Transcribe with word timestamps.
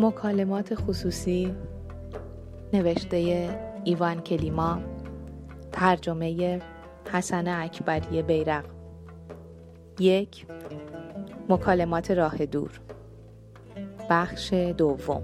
مکالمات 0.00 0.74
خصوصی 0.74 1.54
نوشته 2.72 3.48
ایوان 3.84 4.20
کلیما 4.20 4.78
ترجمه 5.72 6.60
حسن 7.12 7.48
اکبری 7.48 8.22
بیرق. 8.22 8.64
یک 9.98 10.46
مکالمات 11.48 12.10
راه 12.10 12.46
دور. 12.46 12.80
بخش 14.10 14.52
دوم. 14.52 15.22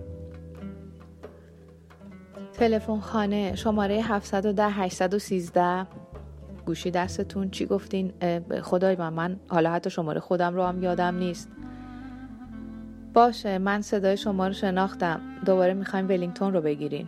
تلفن 2.53 3.01
خانه 3.01 3.55
شماره 3.55 4.03
710 4.03 4.69
813 4.69 5.87
گوشی 6.67 6.91
دستتون 6.91 7.51
چی 7.51 7.67
گفتین؟ 7.67 8.13
خدای 8.63 8.97
من 8.97 9.13
من 9.13 9.41
حالا 9.49 9.71
حتی 9.71 9.91
شماره 9.91 10.21
خودم 10.21 10.55
رو 10.55 10.63
هم 10.63 10.83
یادم 10.83 11.17
نیست. 11.17 11.49
باشه 13.17 13.59
من 13.59 13.81
صدای 13.81 14.17
شما 14.17 14.47
رو 14.47 14.53
شناختم. 14.53 15.21
دوباره 15.45 15.75
می‌خوایم 15.75 16.09
ولینگتون 16.09 16.53
رو 16.53 16.61
بگیرین. 16.61 17.07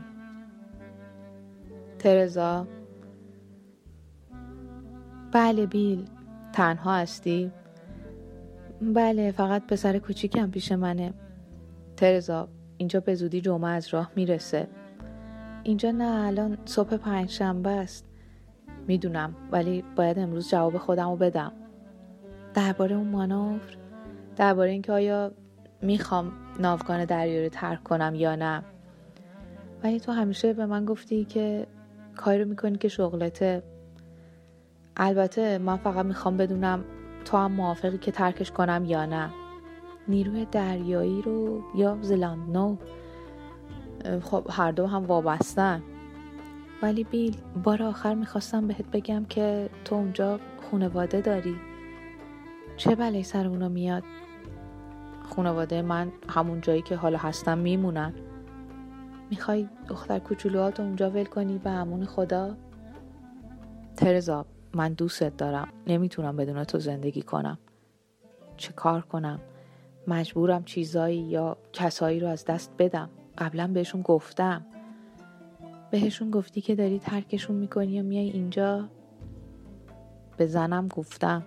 ترزا. 1.99 2.67
بله 5.33 5.67
بیل. 5.67 6.05
تنها 6.53 6.97
هستی؟ 6.97 7.53
بله 8.83 9.31
فقط 9.31 9.67
پسر 9.67 9.99
کوچیکم 9.99 10.51
پیش 10.51 10.73
منه. 10.73 11.15
ترزا 11.97 12.49
اینجا 12.77 13.01
به 13.01 13.15
زودی 13.15 13.41
جمعه 13.41 13.71
از 13.71 13.95
راه 13.95 14.11
می‌رسه. 14.17 14.69
اینجا 15.63 15.91
نه 15.91 16.27
الان 16.27 16.59
صبح 16.65 16.97
پنج 16.97 17.31
شنبه 17.31 17.71
است. 17.71 18.05
می‌دونم 18.87 19.35
ولی 19.53 19.85
باید 19.97 20.19
امروز 20.19 20.51
جواب 20.51 20.79
خودم 20.79 21.11
رو 21.11 21.17
بدم. 21.17 21.53
درباره 22.55 22.97
اون 22.97 23.09
مانور؟ 23.09 23.61
درباره 24.37 24.71
اینکه 24.71 24.93
آیا 24.93 25.33
می‌خوام 25.83 26.33
ناوگان 26.59 27.05
دریا 27.05 27.43
رو 27.43 27.49
ترک 27.49 27.85
کنم 27.85 28.15
یا 28.15 28.37
نه؟ 28.37 28.63
ولی 29.85 30.01
تو 30.01 30.13
همیشه 30.13 30.53
به 30.53 30.67
من 30.67 30.85
گفتی 30.85 31.25
که 31.25 31.67
کاری 32.17 32.43
رو 32.43 32.49
می‌کنی 32.49 32.79
که 32.79 32.89
شغلته. 32.89 33.63
البته 34.97 35.59
من 35.59 35.77
فقط 35.77 36.07
می‌خوام 36.07 36.37
بدونم 36.37 36.85
تو 37.25 37.37
هم 37.37 37.53
موافقی 37.53 37.99
که 37.99 38.11
ترکش 38.11 38.51
کنم 38.51 38.85
یا 38.85 39.07
نه. 39.07 39.31
نیروی 40.09 40.47
دریایی 40.53 41.23
رو 41.23 41.63
یا 41.75 41.99
زلاند 42.01 42.57
نو 42.57 42.77
خب 44.23 44.47
هر 44.51 44.73
دو 44.73 44.87
هم 44.87 45.05
وابستن. 45.05 45.83
ولی 46.83 47.05
بیل 47.05 47.37
بار 47.65 47.83
آخر 47.83 48.15
می‌خواستم 48.15 48.67
بهت 48.67 48.91
بگم 48.91 49.25
که 49.25 49.71
تو 49.85 49.95
اونجا 49.95 50.41
خونواده 50.71 51.21
داری. 51.21 51.57
چه 52.77 52.95
بلایی 52.95 53.23
سر 53.23 53.47
اونا 53.47 53.69
میاد؟ 53.69 54.03
خانواده 55.37 55.83
من 55.83 56.13
همون 56.29 56.61
جایی 56.61 56.83
که 56.83 56.97
حالا 56.97 57.19
هستم 57.19 57.59
میمونن. 57.59 58.15
می‌خوای 59.31 59.69
دختر 59.89 60.19
کوچولوهات 60.19 60.81
اونجا 60.81 61.11
ول 61.11 61.25
کنی 61.25 61.59
به 61.59 61.71
امون 61.71 62.05
خدا؟ 62.05 62.57
ترزا 63.97 64.47
من 64.75 64.93
دوستت 64.93 65.37
دارم. 65.37 65.69
نمی‌تونم 65.87 66.37
بدون 66.37 66.65
تو 66.65 66.79
زندگی 66.79 67.23
کنم. 67.23 67.59
چه 68.57 68.73
کار 68.73 69.01
کنم؟ 69.01 69.41
مجبورم 70.07 70.65
چیزایی 70.65 71.19
یا 71.19 71.57
کسایی 71.73 72.21
رو 72.21 72.29
از 72.29 72.45
دست 72.45 72.73
بدم. 72.79 73.11
قبلا 73.39 73.67
بهشون 73.67 74.03
گفتم. 74.03 74.67
بهشون 75.91 76.31
گفتی 76.31 76.61
که 76.61 76.75
داری 76.75 76.99
ترکشون 76.99 77.57
می‌کنی 77.57 78.01
و 78.01 78.03
میای 78.03 78.31
اینجا؟ 78.31 78.89
به 80.37 80.47
زنم 80.47 80.89
گفتم. 80.89 81.43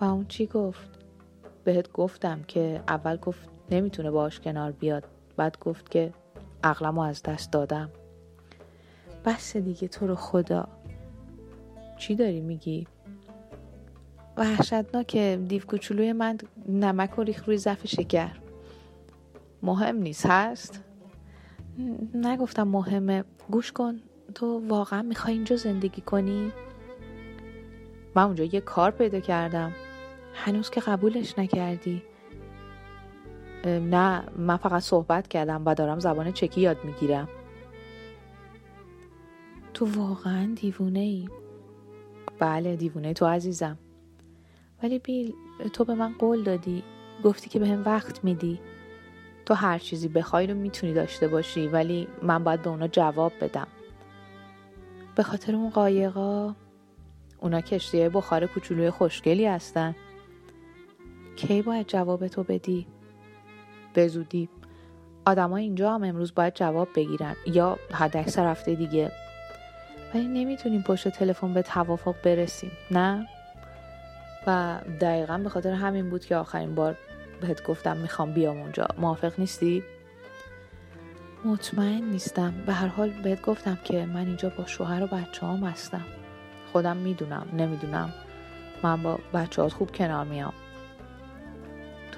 و 0.00 0.04
اون 0.04 0.26
چی 0.28 0.46
گفت؟ 0.46 0.89
بهت 1.64 1.92
گفتم 1.92 2.42
که 2.48 2.82
اول 2.88 3.16
گفت 3.16 3.48
نمی‌تونه 3.70 4.10
باش 4.10 4.40
کنار 4.40 4.72
بیاد 4.72 5.04
بعد 5.36 5.58
گفت 5.60 5.90
که 5.90 6.12
عقلمو 6.64 7.00
از 7.00 7.22
دست 7.22 7.52
دادم. 7.52 7.90
بس 9.24 9.56
دیگه 9.56 9.88
تو 9.88 10.06
رو 10.06 10.14
خدا. 10.14 10.68
چی 11.98 12.14
داری 12.14 12.40
میگی؟ 12.40 12.86
وحشتناکه. 14.36 15.40
دیو 15.48 15.62
کوچولوی 15.62 16.12
من 16.12 16.38
نمک 16.68 17.18
و 17.18 17.22
ریخ 17.22 17.44
روی 17.44 17.58
ظرف 17.58 17.86
شکر. 17.86 18.30
مهم 19.62 19.96
نیست 19.96 20.26
هست؟ 20.26 20.84
نگفتم 22.14 22.68
مهمه. 22.68 23.24
گوش 23.50 23.72
کن. 23.72 24.00
تو 24.34 24.62
واقعا 24.68 25.02
می‌خوای 25.02 25.34
اینجا 25.34 25.56
زندگی 25.56 26.00
کنی؟ 26.00 26.52
من 28.14 28.22
اونجا 28.22 28.44
یه 28.44 28.60
کار 28.60 28.90
پیدا 28.90 29.20
کردم. 29.20 29.72
هنوز 30.34 30.70
که 30.70 30.80
قبولش 30.80 31.38
نکردی. 31.38 32.02
نه 33.64 34.22
من 34.36 34.56
فقط 34.56 34.82
صحبت 34.82 35.28
کردم 35.28 35.62
و 35.66 35.74
دارم 35.74 35.98
زبان 35.98 36.32
چکی 36.32 36.60
یاد 36.60 36.84
می‌گیرم. 36.84 37.28
تو 39.74 39.86
واقعا 39.86 40.54
دیوونه 40.56 41.00
ای. 41.00 41.28
بله 42.38 42.76
دیوونه 42.76 43.12
تو 43.12 43.26
عزیزم. 43.26 43.78
ولی 44.82 44.98
بیل 44.98 45.34
تو 45.72 45.84
به 45.84 45.94
من 45.94 46.14
قول 46.18 46.42
دادی. 46.42 46.82
گفتی 47.24 47.50
که 47.50 47.58
به 47.58 47.68
هم 47.68 47.84
وقت 47.84 48.24
میدی. 48.24 48.60
تو 49.46 49.54
هر 49.54 49.78
چیزی 49.78 50.08
بخوای 50.08 50.46
رو 50.46 50.54
می‌تونی 50.54 50.92
داشته 50.92 51.28
باشی 51.28 51.66
ولی 51.66 52.08
من 52.22 52.44
باید 52.44 52.62
به 52.62 52.70
اونا 52.70 52.88
جواب 52.88 53.32
بدم. 53.40 53.66
به 55.16 55.22
خاطر 55.22 55.54
اون 55.54 55.70
قایقا 55.70 56.54
اونا 57.40 57.60
کشتی 57.60 58.08
بخار 58.08 58.46
کوچولوی 58.46 58.90
خوشگلی 58.90 59.46
هستن. 59.46 59.94
کی 61.40 61.62
باید 61.62 61.88
جواب 61.88 62.28
تو 62.28 62.42
بدی؟ 62.42 62.86
به 63.94 64.08
زودی. 64.08 64.48
اینجا 65.56 65.94
هم 65.94 66.04
امروز 66.04 66.34
باید 66.34 66.54
جواب 66.54 66.88
بگیرن 66.96 67.36
یا 67.46 67.78
حد 67.92 68.16
اکثر 68.16 68.50
هفته 68.50 68.74
دیگه. 68.74 69.12
ولی 70.14 70.28
نمی‌تونیم 70.28 70.82
پشت 70.82 71.08
تلفن 71.08 71.54
به 71.54 71.62
توافق 71.62 72.14
برسیم 72.24 72.70
نه؟ 72.90 73.26
و 74.46 74.78
دقیقا 75.00 75.38
به 75.38 75.48
خاطر 75.48 75.72
همین 75.72 76.10
بود 76.10 76.24
که 76.24 76.36
آخرین 76.36 76.74
بار 76.74 76.96
بهت 77.40 77.66
گفتم 77.66 77.96
می‌خوام 77.96 78.32
بیام 78.32 78.60
اونجا. 78.60 78.86
موافق 78.98 79.32
نیستی؟ 79.38 79.82
مطمئن 81.44 82.04
نیستم. 82.04 82.54
به 82.66 82.72
هر 82.72 82.86
حال 82.86 83.10
بهت 83.10 83.42
گفتم 83.42 83.78
که 83.84 84.06
من 84.06 84.26
اینجا 84.26 84.52
با 84.58 84.66
شوهر 84.66 85.04
و 85.04 85.06
بچه 85.06 85.46
هستم. 85.46 86.04
خودم 86.72 86.96
می‌دونم 86.96 87.46
نمی‌دونم. 87.52 88.12
من 88.82 89.02
با 89.02 89.18
بچه 89.34 89.68
خوب 89.68 89.92
کنار 89.92 90.24
میام. 90.24 90.52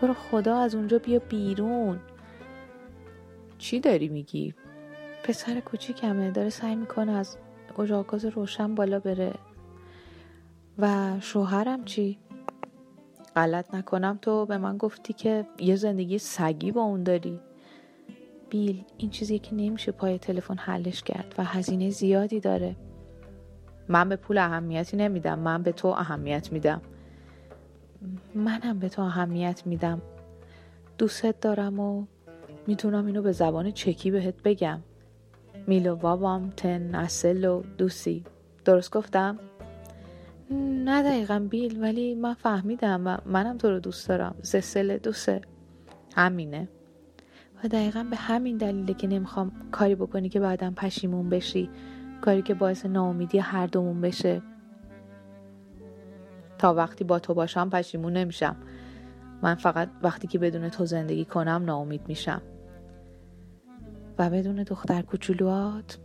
تو 0.03 0.09
رو 0.09 0.15
خدا 0.15 0.59
از 0.59 0.75
اونجا 0.75 0.99
بیا 0.99 1.19
بیرون. 1.19 2.01
چی 3.59 3.81
داری 3.81 4.09
میگی؟ 4.09 4.55
پسر 5.25 5.61
کوچیکمه 5.61 6.31
داره 6.31 6.49
سعی 6.49 6.77
می‌کنه 6.77 7.13
از 7.13 7.37
اجاقاز 7.79 8.25
روشن 8.25 8.75
بالا 8.75 9.01
بره. 9.01 9.35
و 10.79 11.13
شوهرم 11.21 11.85
چی؟ 11.85 12.19
غلط 13.37 13.75
نکنم 13.75 14.19
تو 14.23 14.47
به 14.47 14.59
من 14.59 14.77
گفتی 14.77 15.13
که 15.13 15.47
یه 15.59 15.77
زندگی 15.77 16.19
سگی 16.19 16.73
با 16.73 16.83
اون 16.83 17.03
داری. 17.03 17.41
بیل 18.51 18.85
این 18.99 19.11
چیزی 19.11 19.39
که 19.39 19.55
نمیشه 19.55 19.93
پای 19.93 20.19
تلفن 20.19 20.57
حلش 20.57 21.03
کرد 21.03 21.35
و 21.39 21.45
هزینه 21.45 21.91
زیادی 21.91 22.41
داره. 22.41 22.77
من 23.89 24.09
به 24.09 24.17
پول 24.17 24.39
اهمیتی 24.39 24.97
نمیدم 24.97 25.39
من 25.39 25.63
به 25.63 25.73
تو 25.73 25.89
اهمیت 25.89 26.53
میدم. 26.53 26.83
منم 28.35 28.79
به 28.79 28.89
تو 28.89 29.03
اهمیت 29.03 29.63
میدم. 29.67 30.03
دوستت 30.99 31.41
دارم 31.41 31.81
و 31.81 32.07
می‌تونم 32.67 33.07
اینو 33.07 33.23
به 33.23 33.33
زبان 33.33 33.71
چکی 33.71 34.11
بهت 34.11 34.43
بگم. 34.43 34.81
میلو 35.67 35.97
بابام 35.97 36.51
تن 36.57 36.95
اصل 36.95 37.45
و 37.45 37.63
دوسی. 37.79 38.25
درست 38.65 38.93
گفتم؟ 38.93 39.39
نه 40.85 41.03
دقیقا 41.03 41.47
بیل 41.51 41.83
ولی 41.83 42.15
من 42.15 42.35
فهمیدم 42.35 43.03
و 43.07 43.17
منم 43.27 43.59
تو 43.59 43.71
رو 43.71 43.81
دوست 43.81 44.09
دارم. 44.09 44.35
زسل 44.43 44.99
دوسته 44.99 45.41
همینه. 46.17 46.69
و 47.65 47.69
دقیقا 47.69 48.07
به 48.11 48.17
همین 48.17 48.57
دلیله 48.57 48.95
که 48.95 49.07
نمی‌خوام 49.07 49.53
کاری 49.71 49.95
بکنی 49.95 50.29
که 50.29 50.41
بعدم 50.41 50.75
پشیمون 50.75 51.29
بشی. 51.29 51.71
کاری 52.21 52.43
که 52.43 52.55
باعث 52.55 52.87
ناامیدی 52.87 53.39
هر 53.39 53.67
دومون 53.67 54.01
بشه. 54.01 54.43
تا 56.63 56.75
وقتی 56.75 57.05
با 57.05 57.19
تو 57.19 57.35
باشم 57.35 57.71
پشیمون 57.71 58.13
نمیشم. 58.13 58.57
من 59.43 59.55
فقط 59.55 59.89
وقتی 60.03 60.27
که 60.27 60.39
بدون 60.39 60.69
تو 60.69 60.87
زندگی 60.87 61.25
کنم 61.25 61.63
ناامید 61.65 62.09
میشم. 62.09 62.43
و 64.19 64.31
بدون 64.31 64.63
دختر 64.63 65.03
کوچولوات 65.03 65.99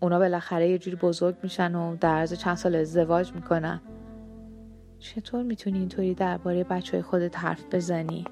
اونا 0.00 0.18
بالاخره 0.18 0.68
یه 0.68 0.78
جوری 0.78 0.96
بزرگ 0.96 1.36
میشن 1.42 1.74
و 1.74 1.96
در 1.96 2.14
عرض 2.14 2.32
چند 2.32 2.56
سال 2.56 2.74
ازدواج 2.74 3.32
می‌کنن. 3.32 3.80
چطور 4.98 5.42
می‌تونی 5.42 5.78
اینطوری 5.78 6.14
درباره 6.14 6.64
بچه 6.64 6.92
های 6.92 7.02
خودت 7.02 7.38
حرف 7.38 7.64
بزنی؟ 7.72 8.24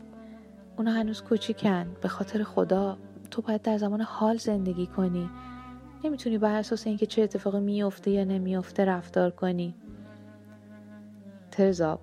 اونا 0.79 0.91
هنوز 0.91 1.23
کوچیکن. 1.23 1.87
به 2.03 2.09
خاطر 2.09 2.43
خدا 2.43 2.99
تو 3.31 3.43
باید 3.43 3.63
در 3.63 3.79
زمان 3.79 4.01
حال 4.01 4.37
زندگی 4.37 4.87
کنی. 4.87 5.31
نمی‌تونی 6.05 6.39
بر 6.39 6.55
اساس 6.55 6.87
اینکه 6.87 7.07
چه 7.07 7.23
اتفاقی 7.23 7.61
میفته 7.61 8.11
یا 8.11 8.25
نمیفته 8.25 8.85
رفتار 8.85 9.31
کنی. 9.31 9.75
ترزا 11.55 11.99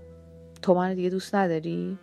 تو 0.61 0.73
من 0.73 0.93
دیگه 0.93 1.09
دوست 1.09 1.35
نداری؟ 1.35 1.97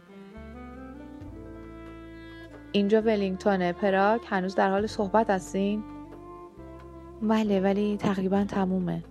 اینجا 2.73 3.03
ولینگتونه 3.03 3.73
پراگ 3.73 4.21
هنوز 4.27 4.55
در 4.55 4.71
حال 4.71 4.87
صحبت 4.87 5.31
هستین؟ 5.31 5.85
بله 7.23 7.61
ولی 7.61 7.97
تقریبا 7.97 8.45
تمومه. 8.45 9.05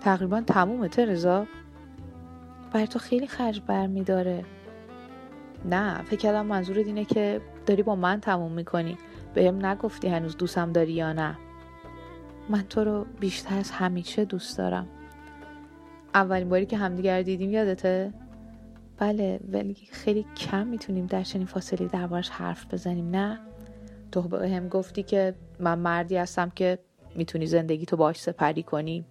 تقریبا 0.00 0.40
تمومه 0.40 0.88
ترزا؟ 0.88 1.46
بر 2.72 2.86
تو 2.86 2.98
خیلی 2.98 3.26
خرج 3.26 3.62
برمیداره 3.66 4.44
نه 5.64 6.02
فکر 6.02 6.16
کردم 6.16 6.46
منظور 6.46 6.76
اینه 6.76 7.04
که 7.04 7.40
داری 7.66 7.82
با 7.82 7.96
من 7.96 8.20
تموم 8.20 8.52
می‌کنی. 8.52 8.98
بهم 9.34 9.66
نگفتی 9.66 10.08
هنوز 10.08 10.36
دوستم 10.36 10.72
داری 10.72 10.92
یا 10.92 11.12
نه. 11.12 11.38
من 12.48 12.62
تو 12.62 12.84
رو 12.84 13.06
بیشتر 13.20 13.58
از 13.58 13.70
همیشه 13.70 14.24
دوست 14.24 14.58
دارم. 14.58 14.88
اولین 16.14 16.48
باری 16.48 16.66
که 16.66 16.76
همدیگر 16.76 17.22
دیدیم 17.22 17.50
یادته؟ 17.50 18.12
بله 18.98 19.40
ولی 19.52 19.74
خیلی 19.74 20.26
کم 20.36 20.66
می‌تونیم 20.66 21.06
در 21.06 21.22
چنین 21.22 21.46
فاصله 21.46 21.88
دربارش 21.88 22.30
حرف 22.30 22.74
بزنیم 22.74 23.10
نه؟ 23.10 23.40
تو 24.12 24.22
به 24.22 24.48
هم 24.48 24.68
گفتی 24.68 25.02
که 25.02 25.34
من 25.60 25.78
مردی 25.78 26.16
هستم 26.16 26.52
که 26.54 26.78
می‌تونی 27.14 27.46
زندگی 27.46 27.86
تو 27.86 27.96
باش 27.96 28.20
سپری 28.20 28.62
کنی. 28.62 29.04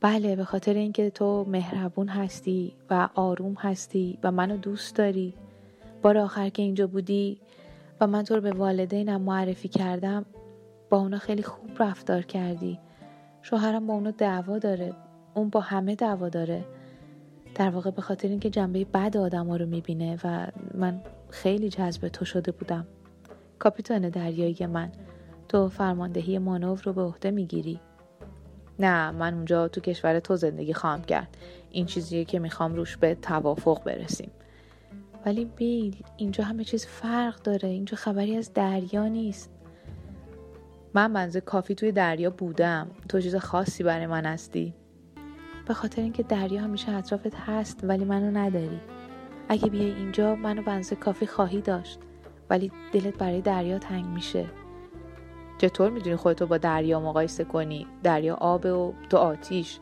بله 0.00 0.36
به 0.36 0.44
خاطر 0.44 0.74
اینکه 0.74 1.10
تو 1.10 1.44
مهربون 1.48 2.08
هستی 2.08 2.72
و 2.90 3.08
آروم 3.14 3.54
هستی 3.54 4.18
و 4.22 4.30
منو 4.30 4.56
دوست 4.56 4.96
داری. 4.96 5.34
بار 6.02 6.18
آخر 6.18 6.48
که 6.48 6.62
اینجا 6.62 6.86
بودی 6.86 7.40
و 8.00 8.06
من 8.06 8.22
تو 8.22 8.34
رو 8.34 8.40
به 8.40 8.52
والدینم 8.52 9.22
معرفی 9.22 9.68
کردم 9.68 10.24
با 10.90 10.98
اونا 10.98 11.18
خیلی 11.18 11.42
خوب 11.42 11.82
رفتار 11.82 12.22
کردی. 12.22 12.78
شوهرم 13.42 13.86
با 13.86 13.94
اونا 13.94 14.10
دعوا 14.10 14.58
داره. 14.58 14.92
اون 15.34 15.48
با 15.48 15.60
همه 15.60 15.94
دعوا 15.94 16.28
داره. 16.28 16.64
در 17.54 17.70
واقع 17.70 17.90
به 17.90 18.02
خاطر 18.02 18.28
اینکه 18.28 18.50
جنبه 18.50 18.84
بد 18.84 19.16
آدم 19.16 19.46
ها 19.46 19.56
رو 19.56 19.66
می‌بینه 19.66 20.18
و 20.24 20.46
من 20.74 21.00
خیلی 21.30 21.68
جذب 21.68 22.08
تو 22.08 22.24
شده 22.24 22.52
بودم. 22.52 22.86
کاپیتان 23.58 24.08
دریایی 24.08 24.66
من 24.66 24.92
تو 25.48 25.68
فرماندهی 25.68 26.38
مانور 26.38 26.82
رو 26.84 26.92
به 26.92 27.02
عهده 27.02 27.30
می‌گیری. 27.30 27.80
نه 28.78 29.10
من 29.10 29.34
اونجا 29.34 29.68
تو 29.68 29.80
کشور 29.80 30.20
تو 30.20 30.36
زندگی 30.36 30.72
خواهم 30.72 31.02
کرد. 31.02 31.36
این 31.70 31.86
چیزیه 31.86 32.24
که 32.24 32.38
می‌خوام 32.38 32.74
روش 32.74 32.96
به 32.96 33.14
توافق 33.14 33.84
برسیم. 33.84 34.30
ولی 35.26 35.44
بیل 35.44 36.02
اینجا 36.16 36.44
همه 36.44 36.64
چیز 36.64 36.86
فرق 36.86 37.42
داره. 37.42 37.68
اینجا 37.68 37.96
خبری 37.96 38.36
از 38.36 38.52
دریا 38.52 39.08
نیست. 39.08 39.50
من 40.94 41.10
منزه 41.10 41.40
کافی 41.40 41.74
توی 41.74 41.92
دریا 41.92 42.30
بودم. 42.30 42.90
تو 43.08 43.20
چیز 43.20 43.36
خاصی 43.36 43.82
برای 43.82 44.06
من 44.06 44.24
هستی. 44.24 44.74
به 45.66 45.74
خاطر 45.74 46.02
اینکه 46.02 46.22
دریا 46.22 46.62
همیشه 46.62 46.92
اطرافت 46.92 47.34
هست 47.34 47.80
ولی 47.82 48.04
منو 48.04 48.38
نداری. 48.38 48.80
اگه 49.48 49.68
بیای 49.68 49.90
اینجا 49.90 50.34
منو 50.34 50.62
بنزه 50.62 50.96
کافی 50.96 51.26
خواهی 51.26 51.60
داشت 51.60 51.98
ولی 52.50 52.72
دلت 52.92 53.18
برای 53.18 53.40
دریا 53.40 53.78
تنگ 53.78 54.04
میشه. 54.04 54.46
چطور 55.58 55.90
می‌دونی 55.90 56.16
خودتو 56.16 56.46
با 56.46 56.58
دریا 56.58 57.00
مقایسه 57.00 57.44
کنی؟ 57.44 57.86
دریا 58.02 58.34
آب 58.34 58.66
و 58.66 58.94
تو 59.10 59.16
آتیش. 59.16 59.80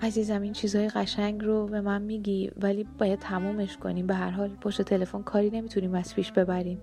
عزیزم 0.00 0.42
این 0.42 0.52
چیزهای 0.52 0.88
قشنگ 0.88 1.44
رو 1.44 1.66
به 1.66 1.80
من 1.80 2.02
میگی 2.02 2.50
ولی 2.62 2.86
باید 2.98 3.18
تمومش 3.18 3.76
کنیم 3.76 4.06
به 4.06 4.14
هر 4.14 4.30
حال 4.30 4.48
پشت 4.48 4.82
تلفن 4.82 5.22
کاری 5.22 5.50
نمی‌تونیم 5.50 5.94
از 5.94 6.14
پیش 6.14 6.32
ببریم. 6.32 6.80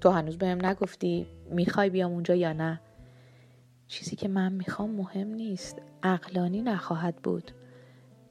تو 0.00 0.10
هنوز 0.10 0.38
بهم 0.38 0.66
نگفتی 0.66 1.26
می‌خوای 1.50 1.90
بیام 1.90 2.12
اونجا 2.12 2.34
یا 2.34 2.52
نه؟ 2.52 2.80
چیزی 3.88 4.16
که 4.16 4.28
من 4.28 4.52
می‌خوام 4.52 4.90
مهم 4.90 5.28
نیست. 5.28 5.82
عقلانی 6.02 6.62
نخواهد 6.62 7.16
بود. 7.16 7.50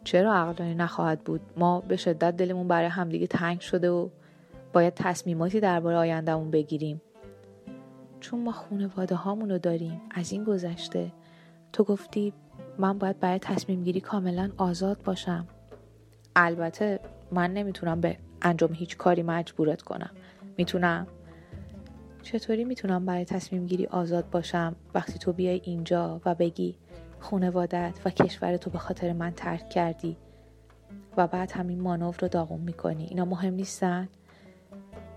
چرا 0.04 0.34
عقلانی 0.36 0.76
نخواهد 0.76 1.24
بود؟ 1.24 1.42
ما 1.58 1.82
به 1.82 1.96
شدت 1.96 2.38
دلمون 2.38 2.68
برای 2.68 2.88
همدیگه 2.88 3.28
تنگ 3.28 3.60
شده 3.60 3.90
و 3.90 4.10
باید 4.74 4.94
تصمیماتی 4.94 5.60
درباره 5.60 5.98
آیندهمون 5.98 6.52
بگیریم. 6.52 7.02
چون 8.20 8.44
ما 8.44 8.52
خانواده 8.52 9.16
هامون 9.16 9.50
رو 9.50 9.58
داریم 9.58 10.02
از 10.12 10.32
این 10.32 10.44
گذشته. 10.44 11.12
تو 11.74 11.84
گفتی 11.84 12.34
من 12.78 12.98
باید 12.98 13.20
برای 13.20 13.40
تصمیم 13.40 13.84
گیری 13.84 14.02
کاملا 14.02 14.52
آزاد 14.58 15.04
باشم. 15.04 15.48
البته 16.36 17.00
من 17.32 17.54
نمی‌تونم 17.54 18.02
به 18.02 18.18
انجام 18.42 18.74
هیچ 18.74 18.98
کاری 18.98 19.24
مجبورت 19.24 19.82
کنم. 19.82 20.12
می‌تونم؟ 20.58 21.08
چطوری 22.26 22.64
می‌تونم 22.64 23.06
برای 23.06 23.26
تصمیم 23.26 23.66
گیری 23.66 23.86
آزاد 23.86 24.30
باشم؟ 24.30 24.76
وقتی 24.94 25.20
تو 25.20 25.34
بیای 25.34 25.62
اینجا 25.64 26.22
و 26.26 26.36
بگی 26.36 26.76
خونوادت 27.20 28.00
و 28.06 28.10
کشور 28.10 28.58
تو 28.58 28.70
به 28.70 28.78
خاطر 28.78 29.14
من 29.14 29.32
ترک 29.32 29.70
کردی 29.70 30.18
و 31.18 31.28
بعد 31.28 31.52
همین 31.52 31.82
مانور 31.82 32.16
رو 32.22 32.28
داغون 32.28 32.62
می‌کنی. 32.62 33.06
اینا 33.06 33.26
مهم 33.26 33.54
نیستن؟ 33.54 34.10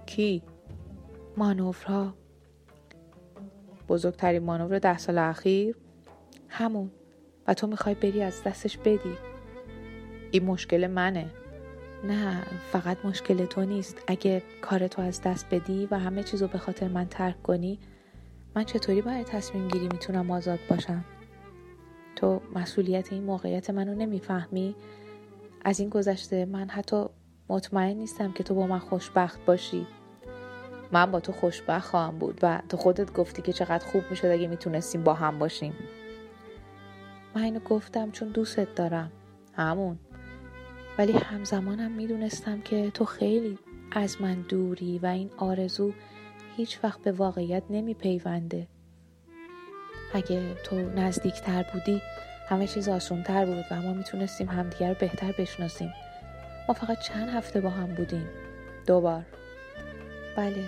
کی؟ 0.06 0.42
مانورها. 1.36 2.14
بزرگترین 3.88 4.42
مانور 4.42 4.78
ده 4.78 4.98
سال 4.98 5.18
اخیر؟ 5.18 5.76
همون. 6.48 6.90
و 7.46 7.54
تو 7.54 7.66
می‌خوای 7.66 7.94
بری 7.94 8.22
از 8.22 8.42
دستش 8.42 8.78
بدی. 8.78 9.14
این 10.30 10.44
مشکل 10.44 10.86
منه. 10.86 11.30
نه 12.04 12.42
فقط 12.72 13.04
مشکل 13.04 13.44
تو 13.44 13.64
نیست. 13.64 14.02
اگه 14.06 14.42
کار 14.62 14.88
تو 14.88 15.02
از 15.02 15.22
دست 15.22 15.46
بدی 15.50 15.88
و 15.90 15.98
همه 15.98 16.22
چیزو 16.22 16.46
به 16.46 16.58
خاطر 16.58 16.88
من 16.88 17.06
ترک 17.06 17.42
کنی 17.42 17.78
من 18.56 18.64
چطوری 18.64 19.02
باید 19.02 19.26
تصمیم 19.26 19.68
گیری 19.68 19.88
می‌تونم 19.88 20.30
آزاد 20.30 20.58
باشم؟ 20.70 21.04
تو 22.16 22.40
مسئولیت 22.54 23.12
این 23.12 23.24
موقعیت 23.24 23.70
منو 23.70 23.94
نمی‌فهمی؟ 23.94 24.74
از 25.64 25.80
این 25.80 25.88
گذشته 25.88 26.44
من 26.44 26.68
حتی 26.68 27.06
مطمئن 27.48 27.96
نیستم 27.96 28.32
که 28.32 28.44
تو 28.44 28.54
با 28.54 28.66
من 28.66 28.78
خوشبخت 28.78 29.44
باشی. 29.44 29.86
من 30.92 31.10
با 31.10 31.20
تو 31.20 31.32
خوشبخت 31.32 31.90
خواهم 31.90 32.18
بود 32.18 32.38
و 32.42 32.62
تو 32.68 32.76
خودت 32.76 33.12
گفتی 33.12 33.42
که 33.42 33.52
چقدر 33.52 33.86
خوب 33.86 34.02
می‌شد 34.10 34.26
اگه 34.26 34.48
می‌تونستیم 34.48 35.04
با 35.04 35.14
هم 35.14 35.38
باشیم. 35.38 35.74
من 37.34 37.42
اینو 37.42 37.60
گفتم 37.60 38.10
چون 38.10 38.28
دوستت 38.28 38.74
دارم. 38.74 39.12
همون. 39.54 39.98
ولی 40.98 41.12
همزمانم 41.12 41.90
می‌دونستم 41.90 42.60
که 42.60 42.90
تو 42.90 43.04
خیلی 43.04 43.58
از 43.92 44.22
من 44.22 44.34
دوری 44.34 44.98
و 44.98 45.06
این 45.06 45.30
آرزو 45.36 45.92
هیچ 46.56 46.78
وقت 46.84 47.00
به 47.00 47.12
واقعیت 47.12 47.62
نمیپیونده. 47.70 48.66
اگه 50.14 50.54
تو 50.54 50.76
نزدیکتر 50.76 51.64
بودی 51.72 52.02
همه 52.48 52.66
چیز 52.66 52.88
آسونتر 52.88 53.44
بود 53.44 53.64
و 53.70 53.82
ما 53.82 53.92
می‌تونستیم 53.92 54.48
همدیگر 54.48 54.88
رو 54.88 54.94
بهتر 55.00 55.32
بشناسیم. 55.38 55.92
ما 56.68 56.74
فقط 56.74 57.00
چند 57.00 57.28
هفته 57.28 57.60
با 57.60 57.70
هم 57.70 57.94
بودیم؟ 57.94 58.28
دوبار 58.86 59.24
بله. 60.36 60.64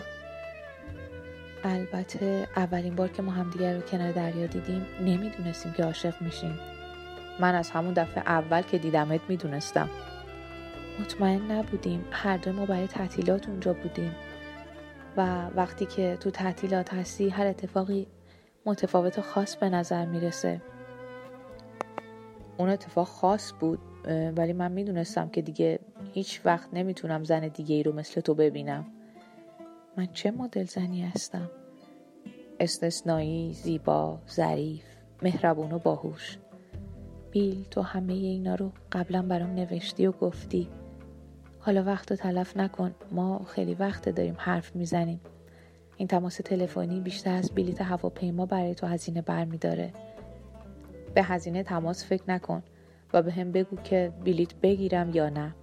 البته 1.65 2.49
اولین 2.57 2.95
بار 2.95 3.09
که 3.09 3.23
ما 3.23 3.33
همدیگر 3.33 3.75
رو 3.75 3.81
کنار 3.81 4.13
دریا 4.13 4.47
دیدیم 4.47 4.87
نمی‌دونستیم 5.01 5.73
که 5.73 5.85
عاشق 5.85 6.23
میشیم. 6.23 6.59
من 7.41 7.55
از 7.55 7.71
همون 7.71 7.95
دفعه 7.95 8.23
اول 8.27 8.63
که 8.63 8.79
دیدمت 8.79 9.21
می‌دونستم. 9.29 9.91
مطمئن 11.01 11.51
نبودیم. 11.51 12.05
هر 12.11 12.37
دو 12.37 12.53
ما 12.53 12.67
برای 12.67 12.87
تعطیلات 12.87 13.49
اونجا 13.49 13.73
بودیم. 13.73 14.15
و 15.17 15.49
وقتی 15.55 15.87
که 15.87 16.17
تو 16.21 16.31
تعطیلات 16.31 16.95
هستی 16.95 17.29
هر 17.29 17.47
اتفاقی 17.47 18.07
متفاوت 18.67 19.19
و 19.19 19.23
خاص 19.23 19.57
به 19.57 19.69
نظر 19.69 20.07
می‌رسه. 20.07 20.63
اون 22.59 22.69
اتفاق 22.69 23.07
خاص 23.07 23.53
بود 23.61 23.79
ولی 24.37 24.53
من 24.53 24.73
می‌دونستم 24.73 25.29
که 25.29 25.43
دیگه 25.43 25.79
هیچ 26.13 26.41
وقت 26.45 26.69
نمی‌تونم 26.73 27.25
زن 27.25 27.49
دیگه 27.49 27.75
ای 27.75 27.83
رو 27.83 27.93
مثل 27.93 28.21
تو 28.21 28.35
ببینم. 28.35 28.87
من 29.97 30.07
چه 30.13 30.31
مدل 30.31 30.65
زنی 30.65 31.03
هستم؟ 31.03 31.51
استثنایی 32.61 33.53
زیبا 33.53 34.19
ظریف 34.31 34.85
مهربون 35.23 35.73
و 35.73 35.79
باهوش. 35.79 36.39
بیل 37.31 37.65
تو 37.71 37.83
همه 37.83 38.13
اینا 38.13 38.55
رو 38.55 38.73
قبلا 38.93 39.23
برام 39.23 39.51
نوشتی 39.51 40.07
و 40.07 40.13
گفتی. 40.13 40.69
حالا 41.61 41.85
وقت 41.85 42.11
رو 42.11 42.17
تلف 42.17 42.57
نکن. 42.57 42.95
ما 43.13 43.45
خیلی 43.45 43.75
وقت 43.75 44.09
داریم 44.09 44.37
حرف 44.39 44.77
می‌زنیم. 44.77 45.21
این 45.97 46.09
تماس 46.09 46.37
تلفنی 46.37 47.01
بیشتر 47.01 47.35
از 47.35 47.51
بلیت 47.55 47.83
هواپیما 47.83 48.47
برای 48.47 48.75
تو 48.75 48.87
هزینه 48.87 49.23
برمیداره. 49.23 49.93
به 51.15 51.23
هزینه 51.23 51.63
تماس 51.63 52.05
فکر 52.05 52.23
نکن 52.29 52.63
و 53.13 53.23
به 53.23 53.33
هم 53.33 53.53
بگو 53.53 53.77
که 53.77 54.13
بلیت 54.25 54.55
بگیرم 54.55 55.11
یا 55.15 55.29
نه. 55.29 55.55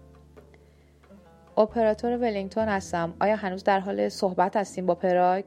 اپراتور 1.57 2.17
ولینگتون 2.17 2.67
هستم. 2.67 3.13
آیا 3.19 3.35
هنوز 3.35 3.63
در 3.63 3.79
حال 3.79 4.09
صحبت 4.09 4.57
هستیم 4.57 4.85
با 4.85 4.95
پراگ؟ 4.95 5.43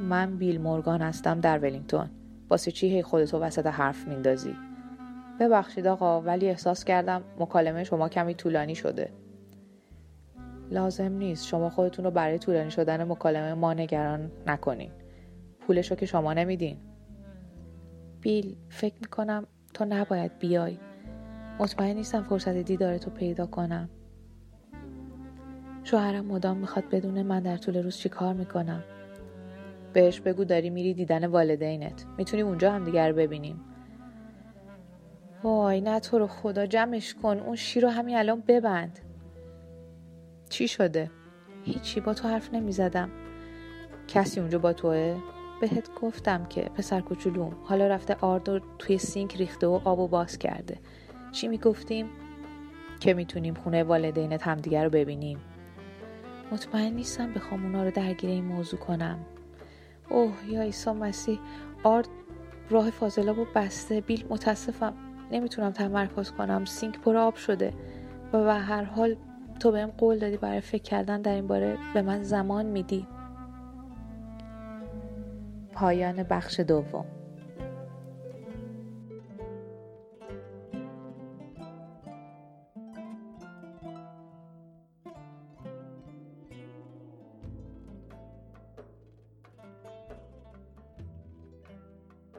من 0.00 0.36
بیل 0.36 0.60
مورگان 0.60 1.02
هستم 1.02 1.40
در 1.40 1.58
ولینگتون. 1.58 2.10
واسه 2.50 2.70
چی 2.70 2.88
هی 2.88 3.02
خودتو 3.02 3.38
وسط 3.38 3.66
حرف 3.66 4.08
میندازی؟ 4.08 4.54
ببخشید 5.40 5.86
آقا 5.86 6.20
ولی 6.20 6.48
احساس 6.48 6.84
کردم 6.84 7.22
مکالمه 7.38 7.84
شما 7.84 8.08
کمی 8.08 8.34
طولانی 8.34 8.74
شده. 8.74 9.10
لازم 10.70 11.12
نیست. 11.12 11.46
شما 11.46 11.70
خودتون 11.70 12.04
رو 12.04 12.10
برای 12.10 12.38
طولانی 12.38 12.70
شدن 12.70 13.04
مکالمه 13.04 13.54
ما 13.54 13.74
نگران 13.74 14.30
نکنین. 14.46 14.90
پولش 15.60 15.90
رو 15.90 15.96
که 15.96 16.06
شما 16.06 16.32
نمیدین. 16.32 16.78
بیل 18.20 18.56
فکر 18.68 18.94
می‌کنم 19.00 19.46
تو 19.74 19.84
نباید 19.84 20.38
بیای. 20.38 20.78
مطمئن 21.58 21.96
نیستم 21.96 22.22
فرصت 22.22 22.56
دیدار 22.56 22.98
تو 22.98 23.10
پیدا 23.10 23.46
کنم. 23.46 23.88
شوهرم 25.84 26.26
مدام 26.26 26.56
می‌خواد 26.56 26.88
بدونه 26.90 27.22
من 27.22 27.42
در 27.42 27.56
طول 27.56 27.82
روز 27.82 27.96
چی 27.96 28.08
کار 28.08 28.34
می‌کنم. 28.34 28.84
بهش 29.92 30.20
بگو 30.20 30.44
داری 30.44 30.70
میری 30.70 30.94
دیدن 30.94 31.26
والدینت. 31.26 32.06
می‌تونیم 32.18 32.46
اونجا 32.46 32.72
هم 32.72 32.84
دیگر 32.84 33.12
ببینیم. 33.12 33.60
وای 35.42 35.80
نه 35.80 36.00
تو 36.00 36.18
رو 36.18 36.26
خدا 36.26 36.66
جمعش 36.66 37.14
کن. 37.14 37.38
اون 37.38 37.56
شیر 37.56 37.82
رو 37.82 37.88
همین 37.88 38.16
الان 38.16 38.40
ببند. 38.40 38.98
چی 40.48 40.68
شده؟ 40.68 41.10
هیچی 41.64 42.00
با 42.00 42.14
تو 42.14 42.28
حرف 42.28 42.54
نمی‌زدم. 42.54 43.10
کسی 44.08 44.40
اونجا 44.40 44.58
با 44.58 44.72
توه؟ 44.72 45.16
بهت 45.60 45.90
گفتم 45.94 46.44
که 46.44 46.62
پسر 46.62 47.00
کوچولوم. 47.00 47.56
حالا 47.64 47.86
رفته 47.86 48.16
آرد 48.20 48.62
توی 48.78 48.98
سینک 48.98 49.36
ریخته 49.36 49.66
و 49.66 49.80
آب 49.84 50.10
باز 50.10 50.38
کرده. 50.38 50.78
چی 51.32 51.48
می‌گفتیم؟ 51.48 52.06
که 53.00 53.14
می‌تونیم 53.14 53.54
خونه 53.54 53.82
والدینت 53.82 54.46
همدیگه 54.46 54.84
رو 54.84 54.90
ببینیم. 54.90 55.38
مطمئن 56.52 56.92
نیستم 56.92 57.32
بخوام 57.32 57.64
اونا 57.64 57.84
رو 57.84 57.90
درگیر 57.90 58.30
این 58.30 58.44
موضوع 58.44 58.80
کنم. 58.80 59.18
اوه 60.10 60.34
یا 60.48 60.62
عیسی 60.62 60.90
مسیح. 60.90 61.38
آرد 61.82 62.08
راه 62.70 62.90
فاضلابو 62.90 63.46
بسته. 63.54 64.00
بیل 64.00 64.26
متاسفم. 64.30 64.94
نمی‌تونم 65.32 65.70
تمرکز 65.70 66.30
کنم. 66.30 66.64
سینک 66.64 67.00
پر 67.00 67.16
آب 67.16 67.34
شده. 67.34 67.72
و 68.32 68.44
به 68.44 68.54
هر 68.54 68.84
حال 68.84 69.16
تو 69.58 69.72
بهم 69.72 69.90
قول 69.98 70.18
دادی 70.18 70.36
برای 70.36 70.60
فکر 70.60 70.82
کردن 70.82 71.22
در 71.22 71.34
این 71.34 71.46
باره 71.46 71.78
به 71.94 72.02
من 72.02 72.22
زمان 72.22 72.66
میدی. 72.66 73.06
پایان 75.72 76.22
بخش 76.22 76.60
دوم. 76.60 77.17